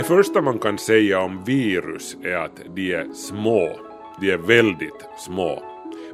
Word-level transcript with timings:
Det 0.00 0.04
första 0.04 0.40
man 0.40 0.58
kan 0.58 0.78
säga 0.78 1.20
om 1.20 1.44
virus 1.44 2.16
är 2.22 2.36
att 2.36 2.60
de 2.74 2.92
är 2.92 3.12
små. 3.14 3.80
De 4.20 4.30
är 4.30 4.36
väldigt 4.36 5.08
små. 5.18 5.62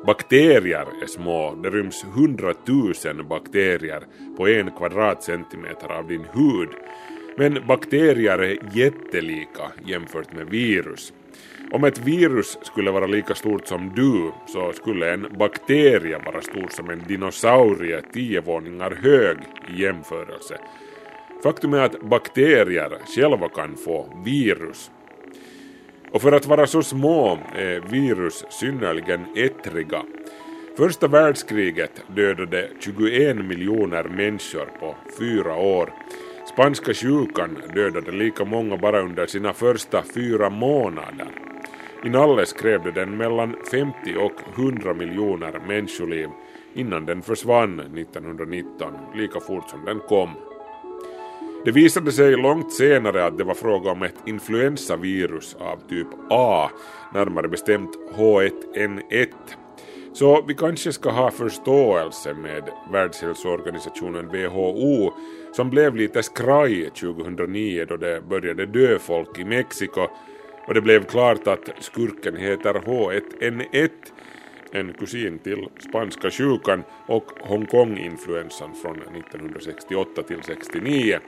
Bakterier 0.07 0.87
är 1.03 1.07
små, 1.07 1.55
det 1.63 1.71
ryms 1.71 2.05
hundratusen 2.15 3.29
bakterier 3.29 4.03
på 4.37 4.49
en 4.49 4.71
kvadratcentimeter 4.71 5.93
av 5.93 6.09
din 6.09 6.25
hud. 6.33 6.69
Men 7.37 7.67
bakterier 7.67 8.39
är 8.39 8.59
jättelika 8.73 9.73
jämfört 9.87 10.33
med 10.33 10.47
virus. 10.47 11.13
Om 11.73 11.85
ett 11.85 11.99
virus 11.99 12.59
skulle 12.63 12.91
vara 12.91 13.07
lika 13.07 13.35
stort 13.35 13.67
som 13.67 13.93
du 13.97 14.33
så 14.47 14.73
skulle 14.73 15.13
en 15.13 15.27
bakterie 15.39 16.19
vara 16.19 16.43
stor 16.43 16.69
som 16.69 16.91
en 16.91 17.05
dinosaurie 17.09 18.03
tio 18.13 18.41
våningar 18.41 18.99
hög 19.03 19.37
i 19.69 19.83
jämförelse. 19.83 20.59
Faktum 21.43 21.75
är 21.75 21.81
att 21.81 22.01
bakterier 22.01 22.99
själva 23.07 23.49
kan 23.49 23.77
få 23.77 24.23
virus. 24.25 24.91
Och 26.13 26.23
för 26.23 26.33
att 26.33 26.47
vara 26.47 26.67
så 26.67 26.83
små 26.83 27.39
är 27.55 27.81
virus 27.81 28.45
synnerligen 28.51 29.27
ettriga. 29.37 30.03
Första 30.77 31.09
världskriget 31.09 32.03
dödade 32.17 32.71
21 32.81 33.37
miljoner 33.37 34.05
människor 34.05 34.67
på 34.81 34.95
fyra 35.19 35.57
år. 35.57 35.93
Spanska 36.53 36.95
sjukan 36.95 37.63
dödade 37.75 38.13
lika 38.13 38.45
många 38.45 38.77
bara 38.77 39.01
under 39.01 39.27
sina 39.27 39.53
första 39.53 40.03
fyra 40.15 40.51
månader. 40.51 41.29
Inalles 42.05 42.53
krävde 42.53 42.91
den 42.91 43.17
mellan 43.17 43.57
50 43.71 44.17
och 44.17 44.59
100 44.59 44.95
miljoner 44.95 45.61
människoliv 45.69 46.29
innan 46.75 47.07
den 47.07 47.23
försvann 47.23 47.81
1919, 47.81 48.93
lika 49.15 49.41
fort 49.41 49.71
som 49.71 49.85
den 49.85 50.01
kom. 50.01 50.31
Det 51.67 51.73
visade 51.73 52.13
sig 52.13 52.37
långt 52.37 52.73
senare 52.73 53.25
att 53.25 53.39
det 53.39 53.45
var 53.45 53.55
fråga 53.55 53.91
om 53.91 54.03
ett 54.03 54.15
influensavirus 54.27 55.57
av 55.59 55.77
typ 55.89 56.07
A, 56.31 56.71
närmare 57.15 57.49
bestämt 57.49 57.91
H1N1. 58.17 59.29
Så 60.13 60.43
vi 60.43 60.55
kanske 60.55 60.93
ska 60.93 61.11
ha 61.11 61.31
förståelse 61.31 62.35
med 62.35 62.63
Världshälsoorganisationen 62.93 64.29
WHO 64.29 65.13
som 65.53 65.71
blev 65.71 65.97
lite 65.97 66.23
skraj 66.23 66.91
2009 66.91 67.87
då 67.89 67.97
det 67.97 68.29
började 68.29 68.67
dö 68.67 68.99
folk 68.99 69.39
i 69.39 69.45
Mexiko 69.45 70.07
och 70.67 70.75
det 70.75 70.81
blev 70.81 71.05
klart 71.05 71.47
att 71.47 71.71
skurken 71.81 72.37
heter 72.37 72.75
H1N1, 72.75 73.91
en 74.73 74.93
kusin 74.93 75.39
till 75.39 75.69
spanska 75.89 76.31
sjukan 76.31 76.83
och 77.07 77.25
Hongkong-influensan 77.41 78.75
från 78.83 78.97
1968 78.97 80.23
till 80.23 80.43
69. 80.43 81.19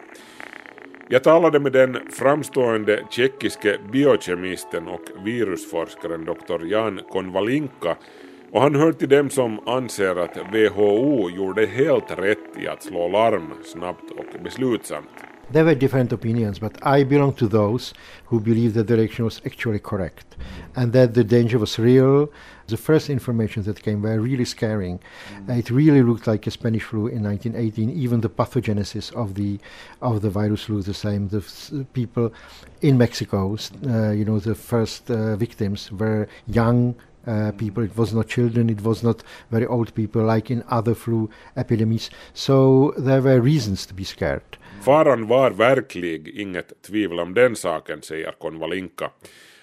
Jag 1.09 1.25
talade 1.25 1.61
med 1.61 1.73
den 1.73 1.99
framstående 2.11 3.05
tjeckiske 3.11 3.79
biokemisten 3.93 4.89
och 4.89 5.25
virusforskaren 5.25 6.25
Dr. 6.25 6.65
Jan 6.67 7.01
Konvalinka 7.11 7.97
och 8.53 8.63
han 8.63 8.75
hör 8.75 8.93
till 8.93 9.09
dem 9.09 9.31
som 9.31 9.69
anser 9.69 10.17
att 10.17 10.37
WHO 10.37 11.31
gjorde 11.31 11.67
helt 11.67 12.19
rätt 12.19 12.59
i 12.63 12.69
att 12.69 12.83
slå 12.83 13.09
larm 13.09 13.53
snabbt 13.65 14.11
och 14.11 14.43
beslutsamt. 14.45 15.09
There 15.53 15.65
were 15.65 15.75
different 15.75 16.13
opinions, 16.13 16.61
but 16.61 16.73
I 16.99 17.05
belong 17.05 17.33
to 17.33 17.49
those 17.49 17.95
who 18.27 18.41
believe 18.41 18.75
that 18.75 18.87
the 18.87 18.97
direction 18.97 19.25
was 19.25 19.41
actually 19.47 19.79
correct 19.79 20.37
and 20.75 20.93
that 20.93 21.15
the 21.15 21.23
danger 21.23 21.59
was 21.59 21.79
real. 21.79 22.29
The 22.69 22.77
first 22.77 23.09
information 23.09 23.63
that 23.63 23.83
came 23.83 24.03
were 24.03 24.21
really 24.21 24.45
scaring. 24.45 25.01
Uh, 25.49 25.55
it 25.55 25.71
really 25.71 26.03
looked 26.03 26.27
like 26.27 26.47
a 26.47 26.51
Spanish 26.51 26.83
flu 26.83 27.07
in 27.07 27.23
1918. 27.23 27.89
Even 27.91 28.21
the 28.21 28.29
pathogenesis 28.29 29.11
of 29.15 29.35
the 29.35 29.59
of 30.03 30.21
the 30.21 30.29
virus 30.29 30.69
looked 30.69 30.87
the 30.87 30.93
same. 30.93 31.29
The 31.29 31.39
f- 31.39 31.73
people 31.95 32.31
in 32.83 32.99
Mexico, 32.99 33.57
uh, 33.87 34.11
you 34.11 34.25
know, 34.27 34.39
the 34.39 34.55
first 34.55 35.11
uh, 35.11 35.37
victims 35.37 35.91
were 35.91 36.29
young 36.47 36.95
uh, 37.27 37.53
people. 37.53 37.83
It 37.85 37.97
was 37.97 38.13
not 38.13 38.29
children. 38.29 38.69
It 38.69 38.83
was 38.83 39.03
not 39.03 39.23
very 39.51 39.67
old 39.67 39.95
people 39.95 40.23
like 40.23 40.51
in 40.51 40.63
other 40.69 40.95
flu 40.95 41.31
epidemics. 41.57 42.11
So 42.35 42.93
there 42.99 43.23
were 43.23 43.41
reasons 43.41 43.87
to 43.87 43.95
be 43.95 44.05
scared. 44.05 44.59
Faran 44.81 45.27
var 45.27 45.51
verklig, 45.51 46.29
inget 46.29 46.73
tvivel 46.83 47.19
om 47.19 47.35
den 47.35 47.57
saken, 47.57 48.03
säger 48.03 48.33
Konvalinka. 48.39 49.11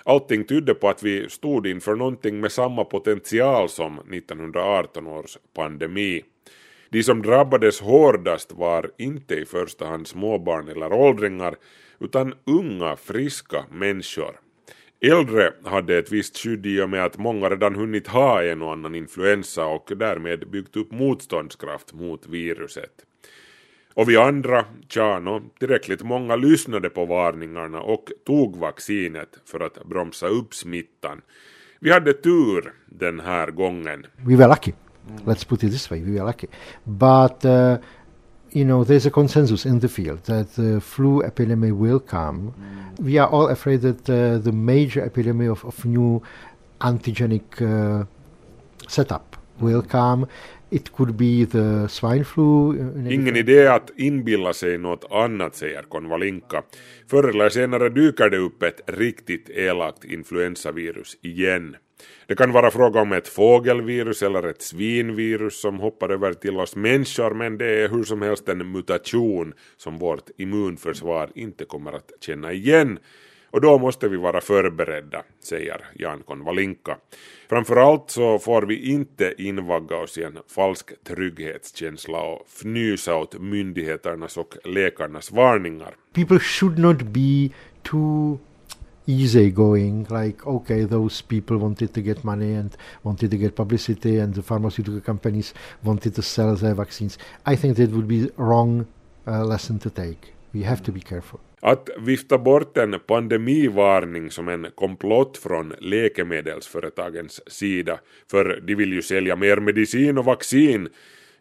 Allting 0.08 0.44
tydde 0.44 0.74
på 0.74 0.90
att 0.90 1.04
vi 1.04 1.30
stod 1.30 1.68
inför 1.68 1.96
någonting 1.96 2.40
med 2.40 2.52
samma 2.52 2.86
potential 2.86 3.70
som 3.70 4.00
1918 4.00 5.08
års 5.08 5.38
pandemi. 5.56 6.24
De 6.90 7.04
som 7.04 7.22
drabbades 7.22 7.82
hårdast 7.82 8.52
var 8.52 8.92
inte 8.98 9.36
i 9.36 9.46
första 9.46 9.86
hand 9.86 10.08
småbarn 10.08 10.68
eller 10.68 10.94
åldringar, 10.94 11.56
utan 12.00 12.34
unga, 12.46 12.96
friska 12.96 13.66
människor. 13.72 14.40
Äldre 15.02 15.54
hade 15.64 15.98
ett 15.98 16.12
visst 16.12 16.38
skydd 16.38 16.66
i 16.66 16.82
och 16.82 16.90
med 16.90 17.06
att 17.06 17.18
många 17.18 17.50
redan 17.50 17.76
hunnit 17.76 18.08
ha 18.08 18.44
en 18.44 18.62
och 18.62 18.72
annan 18.72 18.96
influensa 18.96 19.66
och 19.66 19.92
därmed 19.96 20.50
byggt 20.50 20.76
upp 20.76 20.92
motståndskraft 20.92 21.94
mot 21.94 22.28
viruset. 22.28 23.06
Och 23.96 24.10
vi 24.10 24.18
andra, 24.18 24.66
tja 24.88 25.20
no, 25.20 25.42
tillräckligt 25.60 26.04
många 26.04 26.36
lyssnade 26.36 26.90
på 26.90 27.06
varningarna 27.06 27.82
och 27.82 28.12
tog 28.26 28.58
vaccinet 28.58 29.30
för 29.46 29.60
att 29.60 29.86
bromsa 29.86 30.28
upp 30.28 30.54
smittan. 30.54 31.22
Vi 31.80 31.92
hade 31.92 32.14
tur 32.14 32.74
den 32.86 33.20
här 33.20 33.52
gången. 33.52 34.06
We 34.18 34.36
were 34.36 34.48
lucky. 34.48 34.72
Let's 35.26 35.48
put 35.48 35.64
it 35.64 35.72
this 35.72 35.92
way: 35.92 36.04
we 36.04 36.12
were 36.12 36.26
lucky. 36.26 36.48
But 36.84 37.46
uh, 37.46 37.78
you 38.52 38.66
know, 38.66 38.86
there's 38.86 39.08
a 39.08 39.12
consensus 39.12 39.66
in 39.66 39.80
the 39.80 39.88
field 39.88 40.24
that 40.24 40.56
the 40.56 40.82
flu 40.82 41.24
epidemic 41.24 41.74
will 41.74 42.00
come. 42.00 42.54
We 42.98 43.22
are 43.22 43.28
all 43.28 43.48
afraid 43.48 43.82
that 43.82 44.10
uh, 44.10 44.44
the 44.44 44.52
major 44.52 45.06
epidemic 45.06 45.50
of, 45.50 45.66
of 45.66 45.86
new 45.86 46.22
antigenic 46.80 47.62
uh, 47.62 48.06
setup 48.88 49.36
will 49.60 49.82
come. 49.82 50.28
It 50.76 50.92
could 50.92 51.16
be 51.16 51.46
the 51.46 51.88
swine 51.90 52.24
flu. 52.26 52.74
uh, 52.74 53.14
Ingen 53.14 53.36
idé 53.36 53.68
att 53.68 53.92
inbilla 53.96 54.54
sig 54.54 54.78
något 54.78 55.06
annat, 55.12 55.56
säger 55.56 55.82
Konvalinka. 55.82 56.64
Förr 57.08 57.30
eller 57.30 57.50
senare 57.50 57.90
dyker 57.90 58.30
det 58.30 58.38
upp 58.38 58.64
ett 58.64 58.82
riktigt 58.88 59.50
elakt 59.50 60.06
influensavirus 60.06 61.18
igen. 61.22 61.76
Det 62.28 62.36
kan 62.36 62.52
vara 62.52 62.72
fråga 62.72 63.02
om 63.02 63.12
ett 63.12 63.28
fågelvirus 63.28 64.24
eller 64.24 64.48
ett 64.48 64.62
svinvirus 64.62 65.62
som 65.62 65.80
hoppar 65.80 66.10
över 66.10 66.34
till 66.34 66.58
oss 66.58 66.76
människor 66.76 67.34
men 67.34 67.58
det 67.58 67.84
är 67.84 67.90
hur 67.90 68.04
som 68.04 68.22
helst 68.22 68.50
en 68.50 68.72
mutation 68.72 69.54
som 69.78 69.98
vårt 69.98 70.30
immunförsvar 70.38 71.30
inte 71.36 71.66
kommer 71.66 71.92
att 71.94 72.12
känna 72.22 72.54
igen 72.54 73.00
och 73.56 73.62
då 73.62 73.78
måste 73.78 74.08
vi 74.08 74.18
vara 74.18 74.42
förberedda, 74.42 75.24
säger 75.40 75.86
Jan 75.94 76.24
Konvalinka. 76.28 76.98
Framförallt 77.50 78.10
så 78.12 78.40
får 78.40 78.62
vi 78.62 78.92
inte 78.92 79.34
invagga 79.38 79.98
oss 79.98 80.18
i 80.18 80.24
en 80.24 80.38
falsk 80.48 81.04
trygghetskänsla 81.04 82.22
och 82.22 82.46
fnysa 82.48 83.16
åt 83.16 83.42
myndigheternas 83.42 84.38
och 84.38 84.56
läkarnas 84.64 85.32
varningar. 85.32 85.96
people 86.14 86.40
should 86.40 86.80
not 86.80 87.02
be 87.02 87.50
too 87.84 88.38
easygoing 89.06 90.08
like 90.10 90.38
okay 90.46 90.88
those 90.88 91.24
people 91.28 91.58
wanted 91.58 91.94
to 91.94 92.02
get 92.02 92.24
money 92.24 92.56
and 92.56 92.78
wanted 93.02 93.32
to 93.32 93.38
get 93.38 93.56
publicity 93.56 94.20
and 94.20 94.36
the 94.36 94.42
pharmaceutical 94.42 95.02
companies 95.02 95.56
wanted 95.82 96.16
to 96.16 96.22
sell 96.22 96.58
their 96.58 96.74
vaccines 96.74 97.20
i 97.44 97.58
think 97.58 97.78
that 97.78 97.90
would 97.90 98.08
be 98.08 98.30
wrong 98.38 98.86
uh, 99.28 99.46
lesson 99.46 99.80
to 99.80 99.90
take 99.90 100.35
we 100.56 100.66
have 100.66 100.84
to 100.84 100.92
be 100.92 101.00
careful 101.00 101.40
Att 101.62 101.90
vifta 102.00 102.38
bort 102.38 102.78
en 102.78 103.00
pandemivarning 103.08 104.32
som 104.32 104.48
en 104.48 104.68
komplott 104.76 105.38
från 105.38 105.74
läkemedelsföretagens 105.80 107.52
sida, 107.52 108.00
för 108.32 108.62
de 108.68 108.76
vill 108.76 108.94
ju 108.94 109.02
sälja 109.02 109.36
mer 109.36 109.58
medicin 109.58 110.18
och 110.18 110.26
vaccin, 110.26 110.90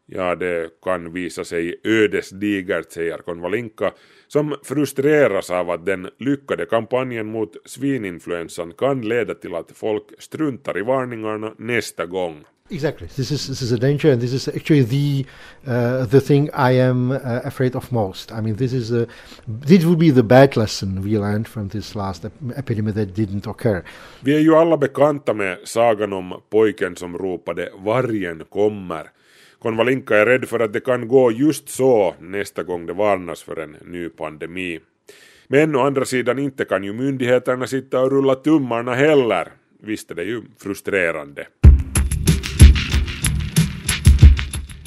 ja 0.07 0.35
det 0.35 0.71
kan 0.83 1.13
visa 1.13 1.45
sig 1.45 1.81
ödesdigert, 1.85 2.93
säger 2.93 3.19
Konvalinka, 3.19 3.93
som 4.29 4.57
frustreras 4.65 5.51
av 5.51 5.71
att 5.71 5.87
den 5.87 6.11
lyckade 6.19 6.67
kampanjen 6.67 7.27
mot 7.27 7.57
svininfluensan 7.65 8.73
kan 8.73 9.03
leda 9.03 9.35
till 9.35 9.55
att 9.55 9.73
folk 9.75 10.05
struntar 10.19 10.79
i 10.79 10.83
varningarna 10.83 11.55
nästa 11.59 12.07
gång 12.07 12.45
exactly 12.71 13.07
this 13.09 13.31
is 13.31 13.47
this 13.47 13.61
is 13.61 13.73
a 13.73 13.79
danger 13.79 14.11
and 14.11 14.23
this 14.23 14.33
is 14.33 14.49
actually 14.49 14.83
the 14.83 15.27
uh, 15.67 16.07
the 16.07 16.21
thing 16.21 16.49
i 16.55 16.73
am 16.73 17.11
uh, 17.11 17.41
afraid 17.45 17.77
of 17.77 17.93
most 17.93 18.33
i 18.33 18.41
mean 18.41 18.57
this 18.57 18.73
is 18.73 18.91
a 18.91 19.07
this 19.47 19.85
would 19.85 19.99
be 19.99 20.11
the 20.11 20.23
bad 20.23 20.57
lesson 20.57 21.03
we 21.03 21.19
learned 21.19 21.47
from 21.47 21.69
this 21.69 21.95
last 21.95 22.25
ep- 22.25 22.33
epidemic 22.57 22.95
that 22.95 23.15
didn't 23.15 23.47
occur 23.47 23.85
Vi 24.21 24.35
är 24.35 24.39
ju 24.41 24.55
alla 24.55 24.77
bekanta 24.77 25.35
med 25.35 25.59
sagan 25.65 26.13
om 26.13 26.41
pojken 26.51 26.97
som 26.97 27.19
ropade 27.19 27.69
vargen 27.85 28.43
kommer. 28.49 29.11
Konvalinka 29.59 30.17
är 30.17 30.27
rädd 30.27 30.49
för 30.49 30.61
att 30.61 30.73
det 30.73 30.81
kan 30.81 31.09
gå 31.09 31.33
just 31.33 31.69
så 31.69 32.15
nästa 32.21 32.63
gång 32.63 32.87
det 32.87 32.93
varnas 32.93 33.43
för 33.43 33.61
en 33.61 33.77
ny 33.85 34.09
pandemi. 34.09 34.81
Men 35.49 35.77
å 35.77 35.81
andra 35.81 36.05
sidan 36.05 36.39
inte 36.39 36.65
kan 36.65 36.85
ju 36.85 36.93
myndigheterna 36.93 37.67
sitta 37.67 38.01
och 38.01 38.11
rulla 38.11 38.35
tummarna 38.35 38.95
heller. 38.95 39.53
Visst 39.83 40.11
är 40.11 40.15
det 40.15 40.25
ju 40.25 40.43
frustrerande. 40.59 41.47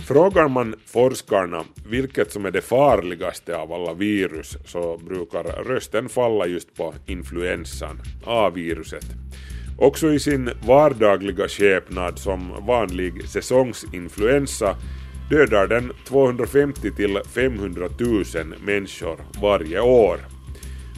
Frågar 0.07 0.47
man 0.47 0.75
forskarna 0.85 1.63
vilket 1.85 2.31
som 2.31 2.45
är 2.45 2.51
det 2.51 2.61
farligaste 2.61 3.57
av 3.57 3.73
alla 3.73 3.93
virus 3.93 4.57
så 4.65 4.97
brukar 4.97 5.43
rösten 5.43 6.09
falla 6.09 6.47
just 6.47 6.75
på 6.75 6.93
influensan, 7.05 7.99
A-viruset. 8.25 9.05
Också 9.77 10.13
i 10.13 10.19
sin 10.19 10.49
vardagliga 10.67 11.47
skepnad 11.47 12.19
som 12.19 12.65
vanlig 12.67 13.29
säsongsinfluensa 13.29 14.75
dödar 15.29 15.67
den 15.67 15.91
250 16.05 16.91
till 16.95 17.19
500 17.33 17.87
000 17.99 18.23
människor 18.65 19.17
varje 19.41 19.79
år. 19.79 20.19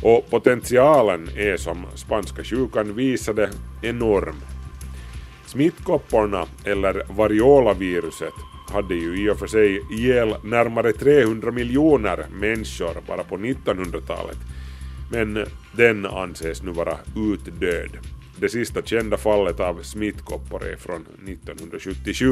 Och 0.04 0.30
potentialen 0.30 1.30
är 1.36 1.58
som 1.58 1.86
spanska 1.96 2.44
sjukan 2.44 2.96
visade 2.96 3.50
enorm. 3.82 4.36
Smittkopporna, 5.46 6.46
eller 6.66 7.04
variolaviruset, 7.10 8.34
hade 8.70 8.96
ju 8.96 9.26
i 9.26 9.30
och 9.30 9.40
för 9.40 9.48
sig 9.48 9.82
ihjäl 9.92 10.36
närmare 10.44 10.94
300 10.94 11.52
miljoner 11.52 12.26
människor 12.32 13.02
bara 13.08 13.24
på 13.24 13.38
1900-talet. 13.38 14.38
Men 15.12 15.46
den 15.72 16.06
anses 16.06 16.64
nu 16.64 16.72
vara 16.72 16.98
utdöd. 17.16 17.98
Det 18.40 18.50
sista 18.50 18.82
kända 18.82 19.18
fallet 19.18 19.60
av 19.60 19.82
smittkoppor 19.82 20.66
är 20.66 20.76
från 20.76 21.02
1977. 21.02 22.30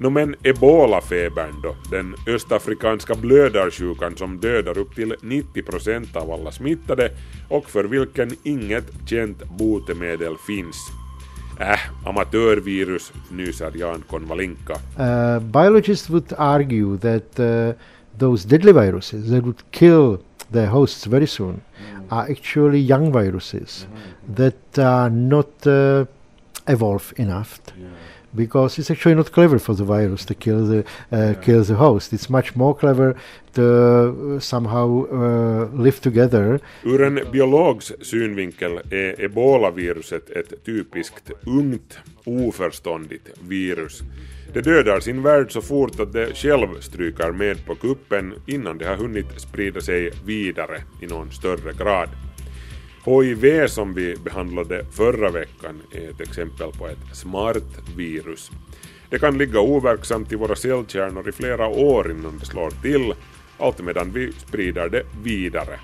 No 0.00 0.10
men 0.10 0.34
ebolafebern 0.42 1.62
då, 1.62 1.76
den 1.90 2.14
östafrikanska 2.26 3.14
blödarsjukan 3.14 4.16
som 4.16 4.40
dödar 4.40 4.78
upp 4.78 4.94
till 4.94 5.12
90% 5.12 6.16
av 6.16 6.30
alla 6.30 6.52
smittade 6.52 7.10
och 7.48 7.70
för 7.70 7.84
vilken 7.84 8.30
inget 8.42 8.84
känt 9.06 9.44
botemedel 9.58 10.36
finns. 10.46 10.76
Äh, 11.58 11.76
amatörvirus, 12.04 13.12
nyser 13.30 13.76
Jan 13.76 14.02
Konvalinka. 14.06 14.74
Uh, 14.96 15.40
biologists 15.40 16.10
would 16.10 16.32
argue 16.38 16.96
that 16.98 17.38
uh, 17.40 17.74
those 18.18 18.44
deadly 18.44 18.72
viruses 18.72 19.30
that 19.30 19.44
would 19.44 19.62
kill 19.72 20.20
their 20.52 20.68
hosts 20.68 21.04
very 21.06 21.26
soon 21.26 21.60
mm. 21.60 22.04
are 22.10 22.30
actually 22.30 22.78
young 22.78 23.12
viruses 23.12 23.86
mm. 23.86 24.36
that 24.36 24.78
are 24.78 25.10
not 25.10 25.66
uh, 25.66 26.04
evolved 26.68 27.18
enough. 27.18 27.60
Yeah 27.76 27.88
because 28.38 28.78
it's 28.78 28.90
actually 28.90 29.16
not 29.16 29.32
clever 29.32 29.58
for 29.58 29.74
the 29.74 29.84
virus 29.84 30.24
to 30.26 30.34
kill 30.34 30.66
the 30.66 30.78
uh, 30.78 30.84
yeah. 31.10 31.34
kill 31.44 31.64
the 31.64 31.74
host. 31.74 32.12
It's 32.12 32.28
much 32.28 32.54
more 32.54 32.74
clever 32.74 33.14
to 33.52 33.62
uh, 33.62 34.40
somehow 34.40 35.06
uh, 35.12 35.82
live 35.84 36.00
together. 36.00 36.60
Ur 36.84 37.02
en 37.02 37.20
biologs 37.32 37.92
synvinkel 38.00 38.80
är 38.90 39.24
ebolaviruset 39.24 40.30
ett 40.30 40.64
typiskt 40.64 41.30
ungt, 41.46 41.98
oförståndigt 42.24 43.28
virus. 43.48 44.02
Det 44.52 44.60
dödar 44.60 45.00
sin 45.00 45.22
värld 45.22 45.52
så 45.52 45.62
fort 45.62 46.00
att 46.00 46.12
det 46.12 46.34
själv 46.34 46.80
stryker 46.80 47.32
med 47.32 47.66
på 47.66 47.74
kuppen 47.74 48.34
innan 48.46 48.78
det 48.78 48.86
har 48.86 48.96
hunnit 48.96 49.40
sprida 49.40 49.80
sig 49.80 50.10
vidare 50.26 50.82
i 51.02 51.06
någon 51.06 51.30
större 51.30 51.72
grad. 51.72 52.08
HIV 53.08 53.66
som 53.66 53.94
vi 53.94 54.16
behandlade 54.16 54.84
förra 54.92 55.30
veckan 55.30 55.82
är 55.92 56.10
ett 56.10 56.20
exempel 56.20 56.72
på 56.72 56.86
ett 56.86 57.16
smart 57.16 57.64
virus. 57.96 58.50
Det 59.10 59.18
kan 59.18 59.38
ligga 59.38 59.60
overksamt 59.60 60.32
i 60.32 60.36
våra 60.36 60.56
cellkärnor 60.56 61.28
i 61.28 61.32
flera 61.32 61.66
år 61.66 62.10
innan 62.10 62.38
det 62.38 62.46
slår 62.46 62.70
till, 62.70 63.14
allt 63.58 63.80
medan 63.80 64.12
vi 64.12 64.32
sprider 64.32 64.88
det 64.88 65.02
vidare. 65.22 65.78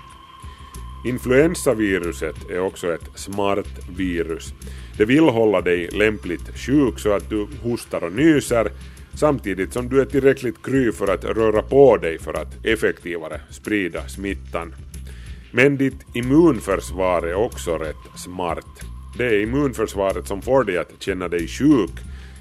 Influensaviruset 1.05 2.35
är 2.49 2.59
också 2.59 2.93
ett 2.93 3.09
smart 3.15 3.79
virus. 3.97 4.53
Det 4.97 5.05
vill 5.05 5.23
hålla 5.23 5.61
dig 5.61 5.87
lämpligt 5.87 6.57
sjuk 6.57 6.99
så 6.99 7.11
att 7.11 7.29
du 7.29 7.47
hostar 7.63 8.03
och 8.03 8.11
nyser 8.11 8.71
samtidigt 9.13 9.73
som 9.73 9.89
du 9.89 10.01
är 10.01 10.05
tillräckligt 10.05 10.63
kry 10.63 10.91
för 10.91 11.07
att 11.07 11.23
röra 11.23 11.61
på 11.61 11.97
dig 11.97 12.19
för 12.19 12.33
att 12.33 12.65
effektivare 12.65 13.41
sprida 13.49 14.07
smittan. 14.07 14.73
Men 15.55 15.77
ditt 15.77 16.05
immunförsvar 16.13 17.21
är 17.21 17.33
också 17.33 17.77
rätt 17.77 18.05
smart. 18.15 18.85
Det 19.17 19.25
är 19.25 19.41
immunförsvaret 19.41 20.27
som 20.27 20.41
får 20.41 20.63
dig 20.63 20.77
att 20.77 20.91
känna 20.99 21.27
dig 21.27 21.47
sjuk, 21.47 21.91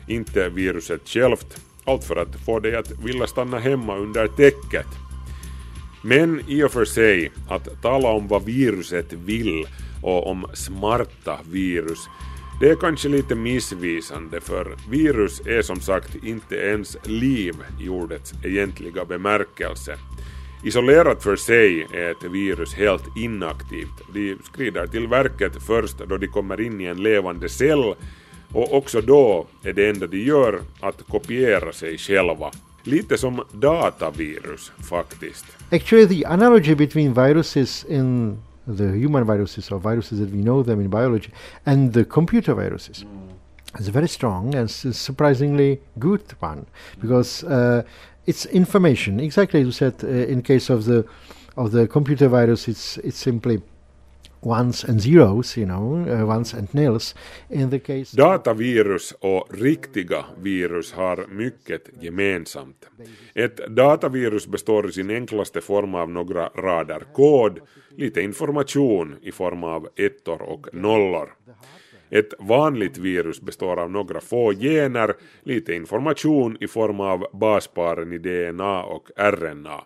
inte 0.08 0.49
viruset 0.49 1.08
självt. 1.08 1.61
Allt 1.84 2.05
för 2.05 2.16
att 2.16 2.44
få 2.46 2.61
dig 2.61 2.76
att 2.76 2.90
vilja 3.05 3.26
stanna 3.26 3.58
hemma 3.58 3.96
under 3.96 4.26
täcket. 4.26 4.87
Men 6.02 6.40
i 6.49 6.62
och 6.62 6.70
för 6.70 6.84
sig, 6.84 7.32
att 7.49 7.82
tala 7.82 8.08
om 8.08 8.28
vad 8.28 8.44
viruset 8.44 9.12
vill 9.12 9.67
och 10.02 10.26
om 10.31 10.46
smarta 10.55 11.38
virus, 11.50 12.08
det 12.60 12.70
är 12.70 12.76
kanske 12.76 13.08
lite 13.08 13.34
missvisande 13.34 14.40
för 14.40 14.76
virus 14.90 15.40
är 15.46 15.62
som 15.62 15.81
sagt 15.81 16.25
inte 16.25 16.56
ens 16.56 16.96
liv 17.05 17.55
i 17.81 17.88
ordets 17.88 18.32
egentliga 18.44 19.05
bemärkelse. 19.05 19.99
Isolerat 20.64 21.22
för 21.22 21.37
sig 21.37 21.87
är 21.93 22.11
ett 22.11 22.22
virus 22.22 22.75
helt 22.75 23.16
inaktivt. 23.16 24.14
De 24.14 24.37
skrider 24.44 24.87
till 24.87 25.08
verket 25.08 25.52
först 25.66 25.99
då 26.08 26.16
de 26.16 26.26
kommer 26.26 26.61
in 26.61 26.81
i 26.81 26.84
en 26.84 27.02
levande 27.02 27.49
cell 27.49 27.94
och 28.52 28.75
också 28.75 29.00
då 29.00 29.46
är 29.62 29.72
det 29.72 29.88
enda 29.88 30.06
de 30.06 30.19
gör 30.19 30.61
att 30.81 31.02
kopiera 31.08 31.72
sig 31.72 31.99
själva. 31.99 32.50
Lite 32.82 33.19
som 33.19 33.43
datavirus 33.52 34.72
faktiskt. 34.90 35.44
Actually 35.70 36.08
the 36.08 36.25
analogy 36.25 36.75
between 36.75 37.14
viruses 37.14 37.84
in 37.84 38.38
the 38.64 38.87
human 38.87 39.26
viruses 39.26 39.72
or 39.72 39.78
viruses 39.78 40.19
that 40.19 40.28
we 40.28 40.43
know 40.43 40.64
them 40.64 40.81
in 40.81 40.90
biology 40.90 41.31
and 41.64 41.94
the 41.94 42.05
computer 42.05 42.55
viruses 42.55 43.05
is 43.78 43.88
very 43.88 44.08
strong 44.08 44.55
and 44.55 44.70
surprisingly 44.70 45.81
good 45.94 46.22
one 46.40 46.64
because 47.00 47.46
uh, 47.46 47.82
it's 48.26 48.46
information. 48.46 49.20
Exactly 49.20 49.60
as 49.60 49.66
you 49.66 49.72
said. 49.72 49.94
Uh, 50.02 50.32
in 50.32 50.42
case 50.42 50.70
of 50.70 50.84
the 50.84 51.04
of 51.56 51.72
the 51.72 51.86
computer 51.86 52.28
virus, 52.28 52.68
it's 52.68 52.98
it's 52.98 53.18
simply 53.18 53.60
ones 54.44 54.84
and 54.84 55.00
zeros, 55.00 55.56
you 55.56 55.66
know, 55.66 56.04
uh, 56.08 56.26
ones 56.26 56.54
and 56.54 56.74
nils. 56.74 57.14
In 57.48 57.70
the 57.70 57.78
case 57.78 58.16
Datavirus 58.16 59.12
och 59.20 59.48
riktiga 59.54 60.24
virus 60.42 60.92
har 60.92 61.26
mycket 61.28 61.88
gemensamt. 62.00 62.88
Ett 63.34 63.56
datavirus 63.68 64.46
består 64.46 64.88
i 64.88 64.92
sin 64.92 65.10
enklaste 65.10 65.60
form 65.60 65.94
av 65.94 66.10
några 66.10 66.48
rader 66.48 67.02
kod, 67.12 67.60
lite 67.96 68.22
information 68.22 69.16
i 69.22 69.32
form 69.32 69.64
av 69.64 69.88
ettor 69.96 70.42
och 70.42 70.66
nollor. 70.72 71.34
Ett 72.14 72.34
vanligt 72.38 72.99
virus 72.99 73.40
består 73.40 73.81
av 73.81 73.90
några 73.90 74.20
få 74.20 74.52
gener, 74.52 75.14
lite 75.43 75.75
information 75.75 76.56
i 76.61 76.66
form 76.66 77.00
av 77.00 77.26
basparen 77.32 78.12
i 78.12 78.19
DNA 78.19 78.82
och 78.82 79.11
RNA. 79.16 79.84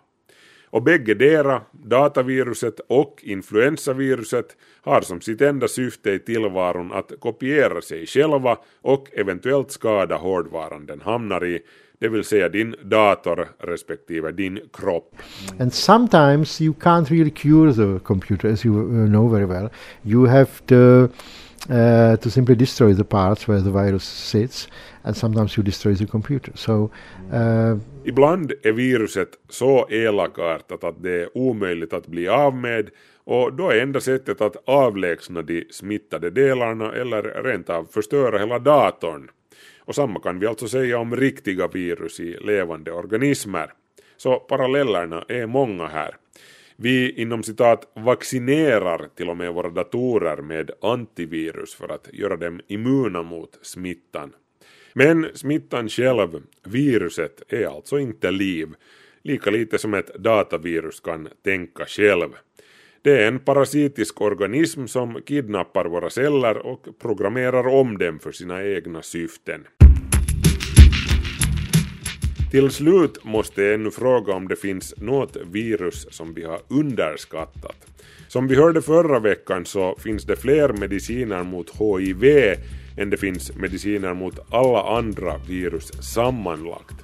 Och 0.65 0.83
bägge 0.83 1.13
dera, 1.13 1.61
dataviruset 1.71 2.79
och 2.87 3.19
influensaviruset, 3.23 4.57
har 4.81 5.01
som 5.01 5.21
sitt 5.21 5.41
enda 5.41 5.67
syfte 5.67 6.11
i 6.11 6.19
tillvaron 6.19 6.91
att 6.93 7.11
kopiera 7.19 7.81
sig 7.81 8.05
själva 8.05 8.57
och 8.81 9.07
eventuellt 9.13 9.71
skada 9.71 10.15
hårdvaran 10.15 10.85
den 10.85 11.01
hamnar 11.01 11.45
i, 11.45 11.59
det 11.99 12.09
vill 12.09 12.23
säga 12.23 12.49
din 12.49 12.75
dator 12.83 13.47
respektive 13.59 14.31
din 14.31 14.59
kropp. 14.73 15.15
And 15.59 15.73
sometimes 15.73 16.61
you 16.61 16.73
can't 16.73 17.09
really 17.09 17.31
cure 17.31 17.73
the 17.73 17.99
computer 18.03 18.53
as 18.53 18.65
you 18.65 18.75
uh, 18.75 19.07
know 19.07 19.31
very 19.31 19.45
well. 19.45 19.69
You 20.03 20.25
have 20.25 20.49
to 20.65 21.09
uh, 21.69 22.15
to 22.15 22.29
simply 22.29 22.55
destroy 22.55 22.95
the 22.95 23.03
parts 23.03 23.47
where 23.47 23.61
the 23.61 23.71
virus 23.71 24.03
sits 24.03 24.67
and 25.03 25.17
sometimes 25.17 25.57
you 25.57 25.63
destroy 25.63 25.95
the 25.95 26.05
computer. 26.05 26.51
So, 26.55 26.91
uh, 27.33 27.77
Ibland 28.03 28.51
är 28.51 28.69
e 28.69 28.71
viruset 28.71 29.29
så 29.49 29.87
elakartat 29.87 30.83
att 30.83 31.03
det 31.03 31.21
är 31.21 31.37
omöjligt 31.37 31.93
att 31.93 32.07
bli 32.07 32.27
av 32.27 32.55
med 32.55 32.89
och 33.23 33.53
då 33.53 33.69
är 33.69 33.81
enda 33.81 33.99
sättet 33.99 34.41
att 34.41 34.55
avlägsna 34.65 35.41
de 35.41 35.65
smittade 35.71 36.29
delarna 36.29 36.91
eller 36.91 37.43
rent 37.43 37.69
av 37.69 37.85
förstöra 37.91 38.39
hela 38.39 38.59
datorn. 38.59 39.29
Och 39.79 39.95
samma 39.95 40.19
kan 40.19 40.39
vi 40.39 40.47
alltså 40.47 40.67
säga 40.67 40.99
om 40.99 41.15
riktiga 41.15 41.67
virus 41.67 42.19
i 42.19 42.37
levande 42.41 42.91
organismer. 42.91 43.73
Så 44.17 44.35
parallellerna 44.39 45.25
är 45.27 45.45
många 45.45 45.87
här. 45.87 46.15
Vi 46.81 47.11
inom 47.11 47.43
citat 47.43 47.91
vaccinerar 47.93 49.07
till 49.15 49.29
och 49.29 49.37
med 49.37 49.53
våra 49.53 49.69
datorer 49.69 50.41
med 50.41 50.71
antivirus 50.81 51.75
för 51.75 51.91
att 51.91 52.09
göra 52.13 52.35
dem 52.35 52.61
immuna 52.67 53.23
mot 53.23 53.59
smittan. 53.61 54.33
Men 54.93 55.27
smittan 55.33 55.89
själv, 55.89 56.43
viruset, 56.63 57.53
är 57.53 57.65
alltså 57.65 57.99
inte 57.99 58.31
liv, 58.31 58.67
lika 59.23 59.51
lite 59.51 59.77
som 59.77 59.93
ett 59.93 60.15
datavirus 60.15 60.99
kan 60.99 61.29
tänka 61.43 61.85
själv. 61.85 62.29
Det 63.01 63.23
är 63.23 63.27
en 63.27 63.39
parasitisk 63.39 64.21
organism 64.21 64.85
som 64.85 65.21
kidnappar 65.25 65.85
våra 65.85 66.09
celler 66.09 66.57
och 66.57 66.87
programmerar 67.01 67.67
om 67.67 67.97
dem 67.97 68.19
för 68.19 68.31
sina 68.31 68.65
egna 68.65 69.01
syften. 69.01 69.67
Till 72.51 72.71
slut 72.71 73.23
måste 73.23 73.61
jag 73.61 73.73
ännu 73.73 73.91
fråga 73.91 74.33
om 74.33 74.47
det 74.47 74.55
finns 74.55 74.93
något 74.97 75.37
virus 75.51 76.07
som 76.11 76.33
vi 76.33 76.43
har 76.43 76.59
underskattat. 76.67 77.75
Som 78.27 78.47
vi 78.47 78.55
hörde 78.55 78.81
förra 78.81 79.19
veckan 79.19 79.65
så 79.65 79.95
finns 79.99 80.23
det 80.23 80.35
fler 80.35 80.73
mediciner 80.73 81.43
mot 81.43 81.69
HIV 81.79 82.23
än 82.97 83.09
det 83.09 83.17
finns 83.17 83.55
mediciner 83.55 84.13
mot 84.13 84.39
alla 84.49 84.97
andra 84.97 85.37
virus 85.47 86.13
sammanlagt. 86.13 86.95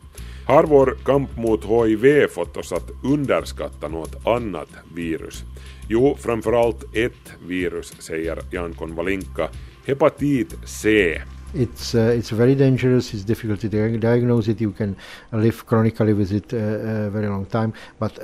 Har 0.47 0.63
vår 0.63 0.97
kamp 1.05 1.37
mot 1.37 1.65
HIV 1.65 2.27
fått 2.27 2.57
oss 2.57 2.71
att 2.71 2.91
underskatta 3.03 3.87
något 3.87 4.27
annat 4.27 4.69
virus? 4.95 5.43
Jo, 5.89 6.17
framförallt 6.19 6.95
ett 6.95 7.33
virus, 7.47 7.93
säger 7.99 8.37
Jan 8.51 8.73
Konvalinka, 8.73 9.49
hepatit 9.85 10.55
C. 10.65 11.21
It's 11.55 11.95
uh, 11.95 12.13
it's 12.17 12.31
very 12.31 12.53
dangerous. 12.55 13.13
It's 13.13 13.23
difficult 13.23 13.61
to 13.61 13.69
diagnose 13.69 14.49
it. 14.49 14.59
You 14.59 14.71
can 14.71 14.97
live 15.31 15.65
chronically 15.65 16.13
with 16.13 16.31
it 16.33 16.51
a 16.53 16.57
uh, 16.57 17.07
uh, 17.07 17.09
very 17.09 17.27
long 17.27 17.45
time, 17.45 17.73
but 17.99 18.19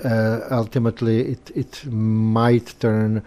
ultimately 0.52 1.22
it 1.32 1.52
it 1.56 1.86
might 1.92 2.76
turn 2.80 3.22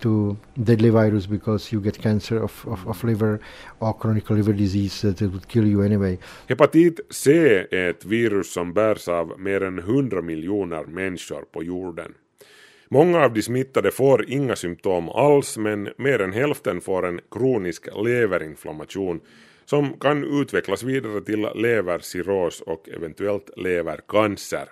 to 0.00 0.36
deadly 0.54 0.90
virus 0.90 1.26
because 1.26 1.72
you 1.72 1.80
get 1.80 1.98
cancer 1.98 2.42
of, 2.42 2.64
of, 2.66 2.86
of 2.86 3.04
liver 3.04 3.40
or 3.80 3.92
chronic 3.94 4.30
liver 4.30 4.52
disease 4.52 5.02
that 5.02 5.20
would 5.20 5.48
kill 5.48 5.66
you 5.66 5.82
anyway. 5.82 6.18
Hepatit 6.46 7.00
C 7.10 7.32
är 7.70 7.90
ett 7.90 8.04
virus 8.04 8.52
som 8.52 8.72
bärs 8.72 9.08
av 9.08 9.40
mer 9.40 9.62
än 9.62 9.78
100 9.78 10.22
miljoner 10.22 10.84
människor 10.84 11.44
på 11.52 11.62
jorden. 11.62 12.14
Många 12.92 13.24
av 13.24 13.32
de 13.32 13.42
smittade 13.42 13.90
får 13.90 14.30
inga 14.30 14.56
symptom 14.56 15.08
alls 15.08 15.56
men 15.56 15.88
mer 15.96 16.20
än 16.20 16.32
hälften 16.32 16.80
får 16.80 17.06
en 17.06 17.20
kronisk 17.30 17.88
leverinflammation 18.04 19.20
som 19.64 19.98
kan 19.98 20.40
utvecklas 20.40 20.82
vidare 20.82 21.20
till 21.20 21.48
levercirros 21.54 22.60
och 22.60 22.88
eventuellt 22.88 23.50
levercancer. 23.56 24.68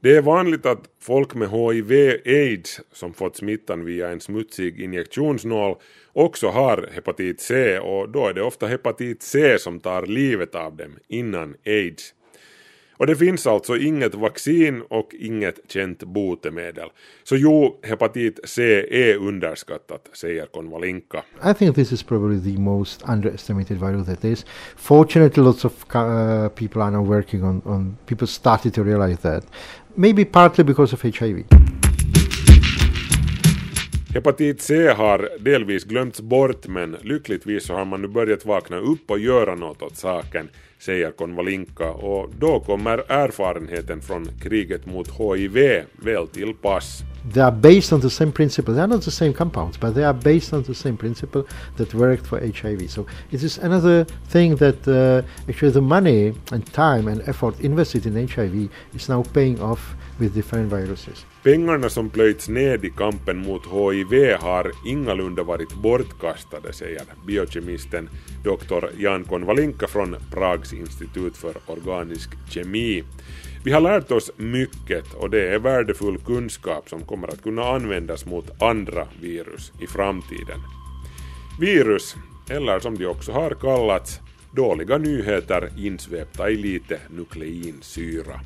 Det 0.00 0.16
är 0.16 0.22
vanligt 0.22 0.66
att 0.66 0.88
folk 1.00 1.34
med 1.34 1.50
HIV-AIDS 1.50 2.80
som 2.92 3.14
fått 3.14 3.36
smittan 3.36 3.84
via 3.84 4.08
en 4.08 4.20
smutsig 4.20 4.80
injektionsnål 4.80 5.76
också 6.12 6.48
har 6.48 6.88
hepatit 6.92 7.40
C 7.40 7.78
och 7.78 8.08
då 8.08 8.26
är 8.26 8.34
det 8.34 8.42
ofta 8.42 8.66
hepatit 8.66 9.22
C 9.22 9.58
som 9.58 9.80
tar 9.80 10.06
livet 10.06 10.54
av 10.54 10.76
dem 10.76 10.98
innan 11.08 11.56
AIDS. 11.66 12.14
Och 12.96 13.06
det 13.06 13.16
finns 13.16 13.46
alltså 13.46 13.76
inget 13.76 14.14
vaccin 14.14 14.82
och 14.90 15.14
inget 15.18 15.60
känt 15.68 16.02
botemedel. 16.04 16.88
Så 17.24 17.36
jo, 17.36 17.80
hepatit 17.82 18.40
C 18.44 18.62
är 18.90 19.16
underskattat, 19.16 20.10
säger 20.12 20.46
Konvalinka. 20.46 21.22
I 21.50 21.54
think 21.54 21.74
this 21.74 21.92
is 21.92 22.02
probably 22.02 22.54
the 22.54 22.60
most 22.60 23.02
underestimated 23.08 23.76
virus 23.76 24.06
that 24.06 24.24
is. 24.24 24.46
Fortunately, 24.76 25.42
lots 25.42 25.64
of 25.64 25.72
uh, 25.94 26.48
people 26.48 26.82
are 26.82 26.90
now 26.90 27.08
working 27.08 27.44
on, 27.44 27.62
on, 27.64 27.96
people 28.06 28.26
started 28.26 28.74
to 28.74 28.82
realize 28.82 29.16
that. 29.16 29.44
Maybe 29.94 30.24
partly 30.24 30.64
because 30.64 30.94
of 30.94 31.02
HIV. 31.02 31.44
Hepatit 34.14 34.60
C 34.60 34.88
har 34.88 35.28
delvis 35.38 35.84
glömts 35.84 36.20
bort 36.20 36.66
men 36.66 36.96
lyckligtvis 37.02 37.66
så 37.66 37.74
har 37.74 37.84
man 37.84 38.02
nu 38.02 38.08
börjat 38.08 38.44
vakna 38.44 38.76
upp 38.76 39.10
och 39.10 39.18
göra 39.18 39.54
något 39.54 39.82
åt 39.82 39.96
saken, 39.96 40.48
säger 40.84 41.10
Konvalinka 41.10 41.90
och 41.90 42.30
då 42.38 42.60
kommer 42.60 43.04
erfarenheten 43.08 44.00
från 44.00 44.28
kriget 44.40 44.86
mot 44.86 45.10
HIV 45.10 45.84
väl 45.92 46.28
till 46.28 46.54
pass. 46.54 47.04
They 47.32 47.42
are 47.42 47.52
based 47.52 47.92
on 47.92 48.00
the 48.00 48.10
same 48.10 48.32
principle. 48.32 48.74
They 48.74 48.82
are 48.82 48.86
not 48.86 49.02
the 49.02 49.10
same 49.10 49.32
compounds, 49.32 49.80
but 49.80 49.94
they 49.94 50.04
are 50.04 50.18
based 50.24 50.52
on 50.52 50.62
the 50.62 50.74
same 50.74 50.96
principle 50.96 51.42
that 51.76 51.94
worked 51.94 52.26
for 52.26 52.38
HIV. 52.38 52.90
So 52.90 53.06
it 53.30 53.42
is 53.42 53.58
another 53.58 54.06
thing 54.28 54.56
that 54.56 54.86
uh, 54.88 55.48
actually 55.48 55.72
the 55.72 55.80
money 55.80 56.34
and 56.52 56.72
time 56.72 57.08
and 57.08 57.28
effort 57.28 57.60
invested 57.60 58.06
in 58.06 58.28
HIV 58.28 58.68
is 58.94 59.08
now 59.08 59.22
paying 59.22 59.60
off 59.60 59.96
with 60.18 60.34
different 60.34 60.72
viruses. 60.72 61.26
Pengarna 61.42 61.88
som 61.88 62.10
plöjts 62.10 62.48
ned 62.48 62.84
i 62.84 62.90
kampen 62.90 63.38
mot 63.38 63.62
HIV 63.66 64.36
har 64.40 64.70
ingalunda 64.86 65.42
varit 65.42 65.74
bortkastade, 65.74 66.72
säger 66.72 67.02
biokemisten 67.26 68.08
Dr. 68.44 68.84
Jan 68.98 69.24
Konvalinka 69.24 69.86
från 69.86 70.16
Prags 70.30 70.72
institut 70.72 71.36
för 71.36 71.54
organisk 71.66 72.30
kemi. 72.48 73.04
Vi 73.64 73.72
har 73.72 73.80
lärt 73.80 74.10
oss 74.10 74.30
mycket 74.36 75.14
och 75.14 75.30
det 75.30 75.48
är 75.48 75.58
värdefull 75.58 76.18
kunskap 76.18 76.88
som 76.88 77.00
kommer 77.04 77.28
att 77.28 77.42
kunna 77.42 77.62
användas 77.62 78.26
mot 78.26 78.62
andra 78.62 79.08
virus 79.20 79.72
i 79.80 79.86
framtiden. 79.86 80.60
Virus, 81.60 82.16
eller 82.50 82.80
som 82.80 82.98
de 82.98 83.06
också 83.06 83.32
har 83.32 83.50
kallats, 83.50 84.20
dåliga 84.52 84.98
nyheter 84.98 85.68
insvepta 85.78 86.50
i 86.50 86.56
lite 86.56 86.98
nukleinsyra. 87.10 88.40